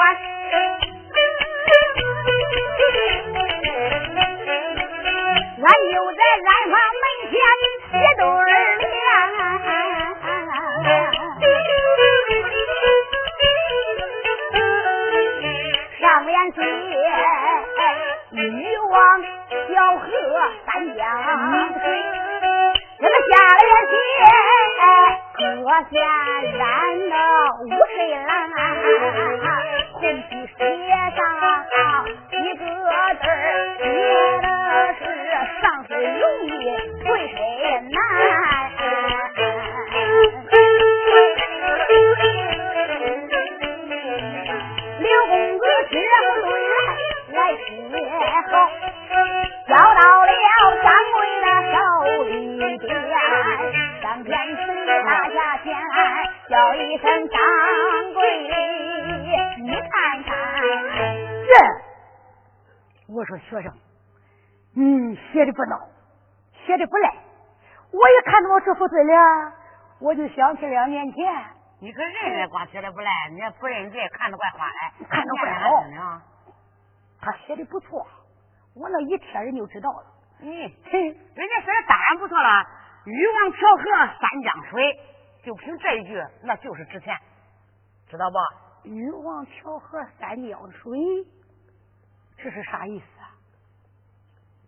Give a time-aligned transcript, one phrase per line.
[0.00, 0.04] 我。
[5.92, 7.32] 又在染坊门前
[7.90, 8.40] 贴对儿
[8.80, 8.88] 联，
[16.00, 16.56] 上联写
[18.30, 18.40] 女
[18.78, 18.94] 王
[19.68, 20.06] 小河
[20.66, 20.98] 三江
[21.74, 21.78] 水，
[22.98, 23.92] 那下联写
[25.34, 25.38] 可
[25.90, 25.94] 见
[26.56, 26.60] 染
[27.10, 27.14] 的
[27.64, 28.28] 五水蓝。
[30.00, 30.64] 红旗写
[31.14, 31.20] 上
[32.30, 33.22] 一个字儿，
[33.76, 33.84] 写
[34.40, 34.46] 的
[34.98, 35.00] 是
[35.60, 36.48] 上身容易
[37.04, 37.36] 退水
[37.90, 37.94] 难。
[45.00, 45.92] 刘公子接
[46.24, 46.72] 不对来
[47.34, 47.68] 来写
[48.50, 48.52] 好，
[49.68, 50.32] 交到了
[50.82, 51.76] 掌柜的手
[52.24, 52.32] 里
[52.78, 52.82] 边，
[54.00, 54.58] 上天使
[55.04, 55.66] 大家前
[56.48, 57.38] 叫一声掌
[58.14, 58.18] 柜，
[63.20, 63.70] 我说学生，
[64.72, 65.78] 你写的不孬，
[66.64, 67.12] 写的不赖。
[67.92, 69.20] 我一看到这副对联，
[70.00, 71.20] 我就想起两年前。
[71.80, 76.22] 你可认认光写的不赖，你也不认真看着怪花来， 看着怪好。
[77.20, 78.06] 他写的不错，
[78.74, 80.06] 我那一贴人就知道了。
[80.40, 82.66] 嗯，人家写的当然不错了，
[83.04, 83.84] 欲望调和
[84.18, 84.98] 三江水，
[85.44, 87.14] 就凭这一句，那就是值钱，
[88.08, 88.88] 知道不？
[88.88, 90.98] 欲望调和三江水，
[92.42, 93.30] 这是啥意思啊？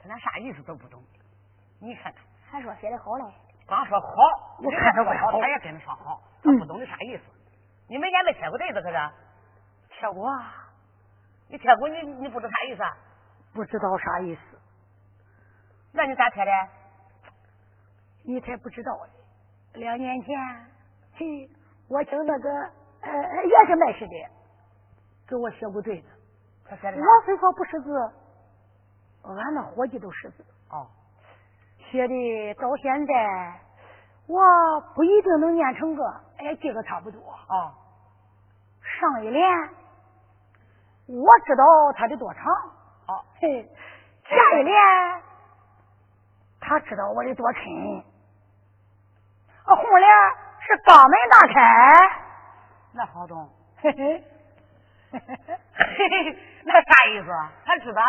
[0.00, 1.02] 他连啥意思都不懂，
[1.80, 3.24] 你看看，还说写的好嘞，
[3.66, 4.06] 光说好，
[4.62, 6.22] 我看他怪好，他也跟着说好。
[6.42, 7.22] 他不懂你啥意思？
[7.88, 8.96] 你没见没贴过对子可是？
[9.90, 10.30] 贴过，
[11.48, 12.82] 你贴过你你不知啥意思？
[13.52, 14.40] 不知道啥意思？
[15.92, 16.50] 那你咋贴的？
[18.24, 19.12] 你才不知道呢。
[19.74, 20.38] 两年前，
[21.14, 21.50] 嘿，
[21.88, 22.50] 我请那个
[23.02, 23.12] 呃
[23.44, 24.30] 也是卖诗的，
[25.28, 26.08] 给我写过对子。
[26.68, 28.12] 他写的我虽说不识字，
[29.24, 30.44] 俺那伙计都识字。
[30.70, 30.86] 哦。
[31.90, 33.60] 写的到现在，
[34.26, 36.04] 我不一定能念成个。
[36.38, 37.72] 哎，这个差不多啊。
[38.82, 39.42] 上一联，
[41.06, 41.64] 我知道
[41.96, 42.44] 他的多长。
[43.06, 43.66] 哦， 嘿，
[44.24, 44.76] 下一联，
[46.60, 47.62] 他知道我的多沉。
[49.64, 50.08] 啊，后联
[50.60, 52.20] 是肛门大开。
[52.92, 53.48] 那好懂。
[53.80, 54.24] 嘿嘿，
[56.64, 57.28] 那啥意思？
[57.64, 58.02] 他知道，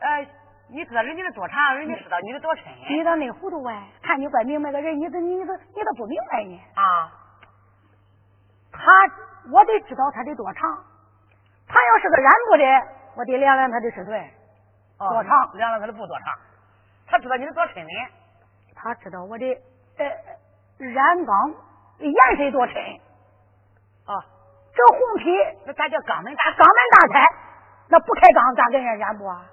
[0.00, 0.26] 呃，
[0.68, 2.64] 你知道人家的多长，人家知道你的多深。
[2.88, 3.88] 你咋那糊涂哎？
[4.02, 6.60] 看你怪明白的人，你都你都你都不明白呢？
[6.74, 7.12] 啊。
[8.72, 8.80] 他，
[9.52, 10.84] 我得知道他的多长。
[11.66, 12.64] 他要是个染布的，
[13.16, 14.30] 我得量量他的尺寸，
[14.98, 15.52] 多长？
[15.54, 16.26] 量量他的布多长？
[17.06, 17.90] 他知道你的多深呢？
[18.74, 19.44] 他知道我的
[19.98, 20.06] 呃
[20.78, 21.54] 染缸
[21.98, 22.76] 颜色多深。
[24.06, 24.24] 啊，
[24.80, 25.24] 这红皮
[25.66, 26.44] 那咱叫肛门大？
[26.52, 27.26] 肛门大开，
[27.90, 29.44] 那不开肛咋跟人染不啊？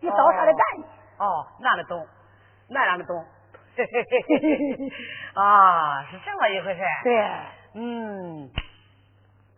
[0.00, 0.86] 你找啥的干呢？
[1.18, 2.06] 哦，那能懂，
[2.70, 3.22] 那哪能懂？
[3.76, 4.92] 嘿嘿嘿嘿嘿
[5.34, 6.80] 啊，是这么一回事。
[7.04, 7.28] 对。
[7.74, 8.48] 嗯，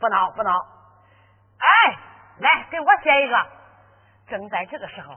[0.01, 0.51] 不恼不恼，
[1.59, 1.97] 哎，
[2.41, 3.37] 来给我写一个。
[4.29, 5.15] 正在这个时候，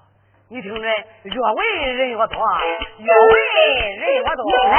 [0.50, 0.82] 你听着，
[1.24, 2.28] 越为人越多，
[3.00, 4.46] 越为人越多。
[4.70, 4.78] 大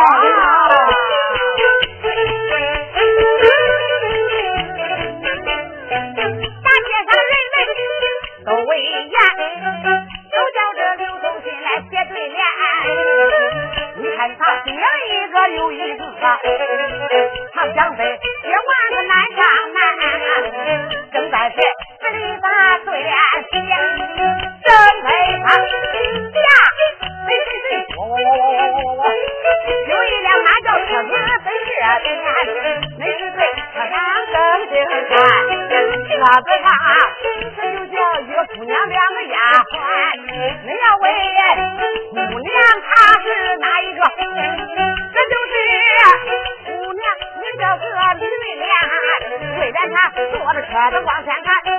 [17.55, 18.05] 他想飞，
[18.43, 19.41] 别万个难上
[19.73, 19.77] 难，
[21.11, 21.63] 正在飞，
[22.01, 22.47] 这里把
[22.85, 23.15] 对联，
[23.51, 25.09] 正在
[25.43, 26.51] 他呀，
[27.25, 29.03] 谁谁谁，我我我我我我我，
[29.89, 31.11] 有一辆马叫车子
[31.45, 31.71] 飞这
[32.03, 32.07] 边，
[32.99, 33.41] 没事对，
[33.73, 33.97] 车上
[34.29, 34.37] 正
[34.69, 34.77] 经
[35.09, 35.11] 看，
[35.65, 36.13] 车
[36.43, 36.69] 子上
[37.57, 39.77] 这就叫一个姑娘两个丫鬟，
[40.63, 41.09] 你要问。
[50.91, 51.78] 咱往前看。